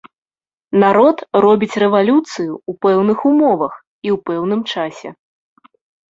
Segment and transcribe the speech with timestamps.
[0.83, 5.09] Народ робіць рэвалюцыю ў пэўных умовах і ў пэўным часе.